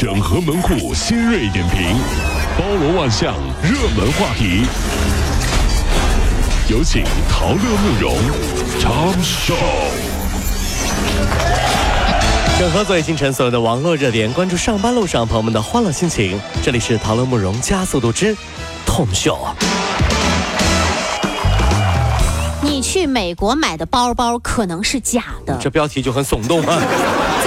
[0.00, 1.96] 整合门户新锐点评，
[2.56, 4.64] 包罗万象，热门话题。
[6.68, 8.16] 有请陶乐慕容
[8.78, 9.56] 长寿。
[12.60, 16.40] 整合最新晨所有的网络热点，关注上班路上朋友们的欢乐心情。
[16.62, 18.36] 这里是陶乐慕容加速度之
[18.86, 19.48] Tom Show。
[22.62, 25.58] 你去美国买的包包可能是假的。
[25.60, 26.78] 这标题就很耸动啊！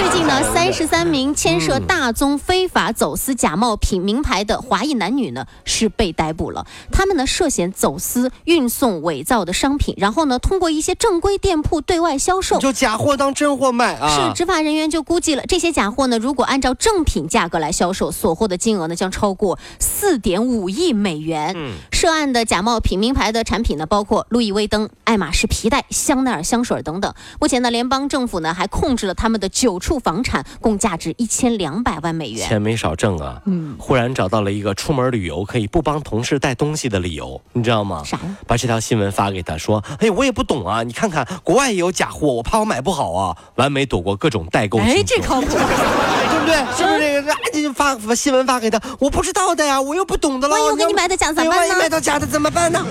[0.02, 6.66] 最近呢， 三十三名牵涉大宗非法走私假冒品名牌的华裔男女呢是被逮捕了。
[6.90, 12.58] 他们呢涉嫌走私、运送伪造的商品，然后呢通过一些正规店铺对外销售。
[12.58, 14.08] 就假货当真货卖啊！
[14.08, 21.52] 是执法人员就估计了，这些假货呢，如果按照正品价格来销售，所获的金额呢将超过四点五亿美元。
[21.56, 27.14] 嗯，涉案的假冒品名牌的产品呢，包括路易威登、爱马仕皮带、香奈儿香水等等。
[27.40, 32.46] 目前呢，联邦政府呢还控制了他们的九处房产，共价值一千两百万美元。
[32.46, 33.40] 钱没少挣啊！
[33.46, 38.02] 嗯，忽然找到了一个出门旅游可以不帮同事带东西的理由，你知道吗？
[38.04, 38.36] 啥呀？
[38.46, 44.78] 把这条新闻发给他说：“哎，我也不懂啊，你看看国外也有假货，我怕我买不好啊。”完美躲过各种代购。
[44.78, 46.56] 哎，这靠谱， 对不对？
[46.76, 47.32] 是不是这个？
[47.52, 50.54] 你就发把新闻发给他，我不知道的呀，我又不懂的了。
[50.54, 51.68] 万一我给你买的假怎么办呢？
[51.68, 52.84] 万一买到假的怎么办呢？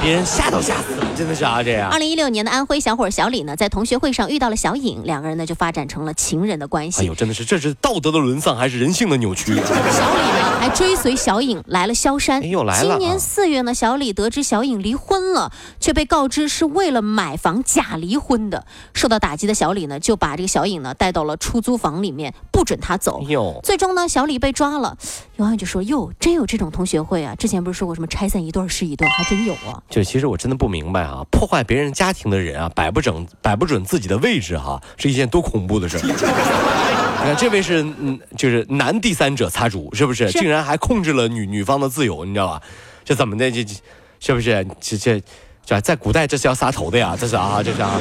[0.00, 1.90] 别人吓都吓死了，真的是啊，这样。
[1.90, 7.02] 二零一六年的安徽小伙小李呢，在同学会上遇到了小颖，两个人呢就发展成了情人的关系。
[7.02, 9.54] 哎呦，真的是，这是道德的沦丧还是人性的扭曲？
[9.54, 12.48] 小李呢还追随小颖来了萧山。
[12.48, 12.90] 又，来了！
[12.90, 18.66] 今年四月呢，小李得知小颖离婚了，却被告知是为了买房假离婚的。
[18.92, 23.22] 受到打击的小李呢，就把这个小颖呢带到了出租房里面，不准她走。
[23.28, 24.96] 哟，最终呢，小李被抓了。
[25.36, 27.36] 有网友就说：“哟，真有这种同学会啊！
[27.36, 35.98] 之前不是说过什么拆散一对是一对，还真有啊。”就其实我真的不明白啊，破坏别人家庭的人啊，摆不整、摆不准自己的位置哈，是一件多恐怖的事
[37.24, 40.30] 看这位是嗯，就是男第三者擦主，是不是？
[40.32, 42.62] 竟然还控制了女女方的自由，你知道吧？
[43.04, 43.50] 这怎么的？
[43.50, 43.74] 这这
[44.20, 44.66] 是不是？
[44.80, 45.22] 这这
[45.64, 47.16] 这在古代这是要杀头的呀？
[47.18, 48.00] 这是啊，这是啊。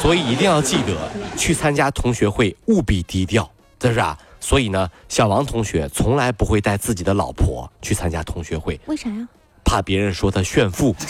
[0.00, 0.94] 所以一定要记得
[1.36, 4.16] 去参加同学会，务必低调，这是啊。
[4.40, 9.26] 所以呢，小王同学从来不会带自己的老婆去参加同学会，为啥呀？
[9.64, 10.94] 怕别人说他炫富。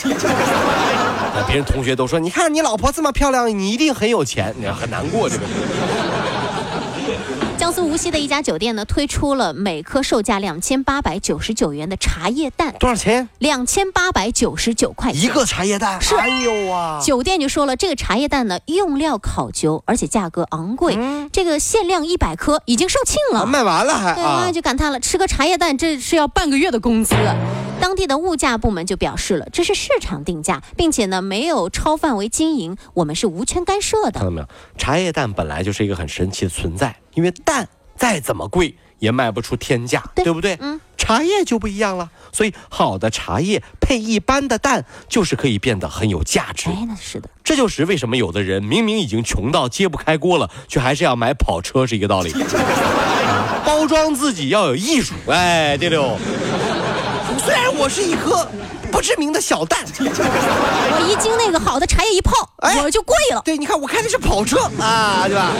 [1.37, 5.43] 那别人同学都说，你看你老婆这么漂亮，你一定很有钱，你很难过这个。
[7.57, 13.27] 江苏无锡的一家酒店呢，推出了每颗售价两千八百九十九元的茶叶蛋，多少钱？
[13.39, 15.99] 两千八百九十九块钱一个茶叶蛋。
[16.01, 16.99] 是，哎呦啊！
[17.01, 20.97] 酒店就说了，这个茶叶蛋呢，用料考究，而且价格昂贵，
[21.31, 27.15] 这个限量一百颗已经售罄了，卖完了还对，就感叹了，吃个茶叶蛋这是要半个月的工资。
[27.85, 34.13] 当地的物价部门就表示了，这是市场定价，并且呢没有超范围经营，我们是无权干涉的。
[34.13, 34.47] 看到没有？
[34.75, 40.57] 茶叶蛋本来就是一个很神奇的存在，因为蛋再怎么贵也卖不出天价，对不对？
[40.59, 40.81] 嗯。
[40.97, 46.71] 茶叶就不一样了，所以好的茶叶配一般的蛋，就是可以变得很有价值。
[46.71, 47.29] 哎，那是的。
[47.43, 52.33] 这就是为什么有的人明明已经穷到揭不开锅了，却还是要买跑车是一个道理。
[53.63, 56.17] 包装自己要有艺术，哎，对溜。
[57.45, 58.47] 虽然我是一颗
[58.91, 62.31] 不知名的小蛋，我一经那个好的茶叶一泡，
[62.83, 63.41] 我就跪了。
[63.45, 65.51] 对，你看我开的是跑车啊，对吧？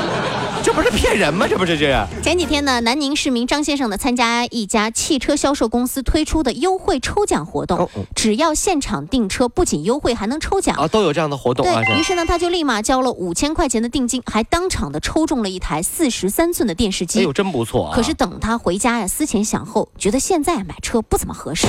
[0.64, 1.46] 这不是骗人吗？
[1.48, 2.08] 这不是这样。
[2.24, 11.84] 前几天呢，南宁市民张先生呢参加一家汽车销售公司推出的优惠抽奖活动，只要现场订车，不仅优惠，还能抽奖啊，都有这样的活动啊。
[11.84, 17.20] 对于是呢，他就立马交了五千块钱的定金，还当场的抽中了一台四十三寸的电视机。
[17.20, 17.96] 哎呦，真不错啊！
[17.96, 21.68] 可是等他回家呀，思前想后，觉得现在买车不怎么合适，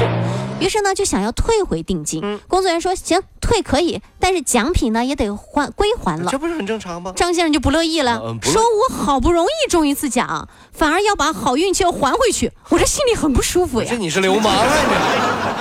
[0.59, 2.21] 于是呢就想要退回定金。
[2.49, 6.29] 工作人员说行，退可以，但是奖品呢也得还归还了。
[6.33, 7.13] 这不是很正常吗？
[7.15, 13.87] 张先生就不乐意了，说我好不容易中一次奖，反而要把好运气要还回去，我这心里很不舒服呀。
[13.89, 14.65] 这你是流氓啊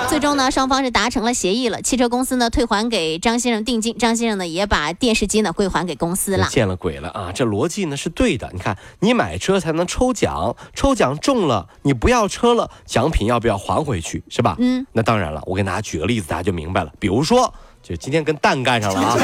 [0.02, 0.10] 你！
[0.10, 6.48] 最终呢，双方是达成了协议了，汽车公司呢退还给张先生定金，张先生呢也把电视机呢归还给公司了。
[6.50, 7.30] 见了鬼了啊！
[7.32, 8.50] 这逻辑呢是对的。
[8.52, 14.24] 你看，你买车才能抽奖，抽奖中了，你不要车了，奖品要不要还回去？
[14.28, 14.56] 是吧？
[14.58, 14.84] 嗯。
[14.90, 16.90] 那当然了，我给大家举个例子，大家就明白了。
[16.98, 19.16] 比如说，就今天跟蛋干上了啊。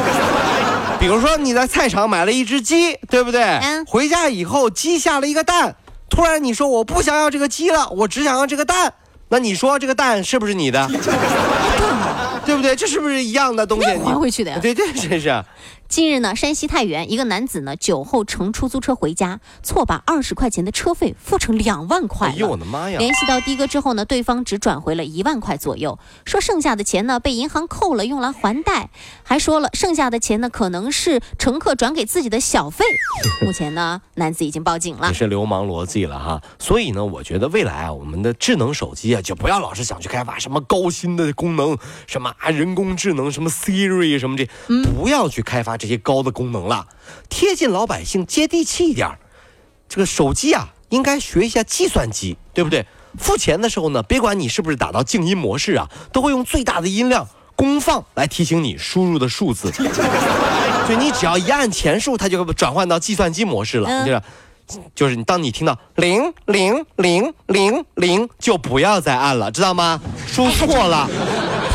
[1.00, 3.42] 比如说你在菜场买了一只鸡，对不对？
[3.42, 3.84] 嗯。
[3.86, 5.74] 回家以后鸡下了一个蛋，
[6.08, 8.92] 突然你说我不想要这个鸡了，我只想要这个蛋，
[9.28, 10.86] 那你说这个蛋是不是你的？
[12.46, 12.74] 对不对？
[12.76, 13.86] 这是不是一样的东西？
[13.86, 14.58] 还回去的呀？
[14.60, 15.44] 对对，这是。
[15.92, 22.98] 近日呢，山西太原一个男子呢酒后乘出租车回家，错把二十块钱的车费付成两万块哎呦我的妈呀！
[22.98, 28.88] 联系到的哥之后呢，对方只转回了一万块左右，说剩下的钱呢被银行扣了，用来还贷，
[29.22, 32.86] 还说了剩下的钱呢可能是乘客转给自己的小费。
[33.44, 35.12] 目前呢，男子已经报警了也。
[35.12, 36.40] 是流氓逻辑了哈。
[36.58, 44.48] 所以呢，我觉得未来啊，我们的智能手机啊，就不要老是想去开发什么高新的功能，什么啊人工智能，什么 Siri 什么这，
[44.96, 46.86] 不要去开发这些高的功能了，
[47.28, 49.18] 贴近老百姓，接地气一点。
[49.88, 52.86] 这个手机啊，应该学一下计算机，对不对？
[53.18, 57.26] 付钱的时候呢，别管你是不是打到静音模式啊，都会用最大的音量
[57.56, 59.72] 公放来提醒你输入的数字。
[60.88, 63.90] 就你只要一按钱数，它就会转换到计算机模式了。
[63.90, 64.22] 嗯就是，
[64.94, 70.00] 就是你当你听到零零零零零，就不要再按了，知道吗？
[70.28, 71.10] 输错了。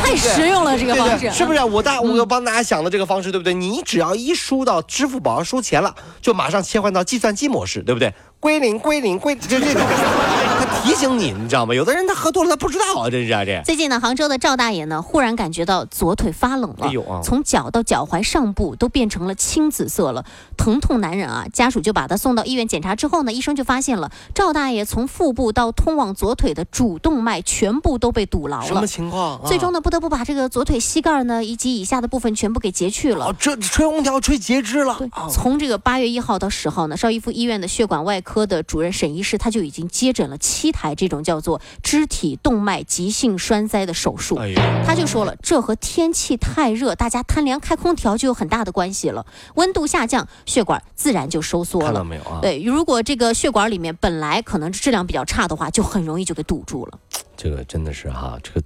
[0.08, 1.62] 太实用了这个方式，对是不是？
[1.64, 3.52] 我大我帮大家想的这个方式，对不对？
[3.52, 8.12] 你只要一输到支付宝上输钱了，就马上切换到计算机模式，对不对？
[8.40, 11.74] 归零归零归，就这种，他提醒你，你知道吗？
[11.74, 13.60] 有的人他喝多了他不知道啊，真是啊这。
[13.64, 20.24] 最近呢，杭州的赵大爷呢，忽然感觉到左腿发冷了，哎呦啊从脚到脚踝上部都变成了青紫色了，
[20.56, 21.46] 疼痛难忍啊！
[21.52, 28.86] 家属就把他送到医院检查之后呢，医生就发现了赵大爷从腹部到通往左腿的主动脉全部都被堵牢了什么。
[28.86, 29.40] 情况？
[29.46, 29.80] 最终呢？
[29.80, 33.34] 不得不把这个左腿膝盖呢以及以下的部分全部给截去了哦，。
[33.36, 34.96] 这吹空调吹截肢了。
[35.28, 44.36] 从这个八月一号到十号呢，邵逸夫医院的血管外科的主任沈医师他就已经接诊了七台这种叫做肢体动脉急性栓塞的手术。
[44.36, 44.52] 哎，
[44.84, 49.24] 他就说了，这和天气太热，大家贪凉开空调就有很大的关系了。
[49.54, 51.86] 温度下降，血管自然就收缩了。
[51.86, 52.40] 看到没有啊？
[52.42, 56.98] 对，如果这个血管里面本来可能质量比较差的话，就很容易就给堵住了。
[57.36, 58.62] 这个真的是哈，这个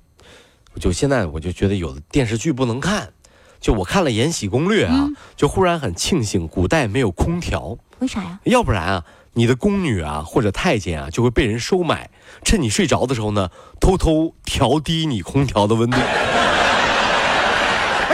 [0.74, 3.12] 我就现在我就觉得有的电视剧不能看，
[3.60, 8.40] 就我看了《延禧攻略》啊，就忽然很庆幸古代没有空调，为啥呀？
[8.42, 9.04] 要不然啊，
[9.34, 12.10] 你的宫女啊或者太监啊就会被人收买，
[12.42, 13.48] 趁你睡着的时候呢，
[13.80, 15.96] 偷偷调低你空调的温度。
[15.96, 16.02] 哎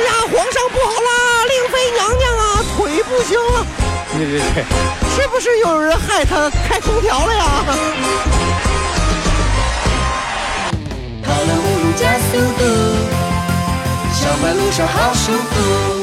[0.03, 3.67] 呀，皇上不好啦，令妃娘娘啊，腿不行了。
[4.13, 4.63] 对对对，
[5.17, 7.65] 是不是有人害她开空调了呀？
[11.25, 12.63] 跑了五路加速度，
[14.13, 15.98] 上班路上好舒服。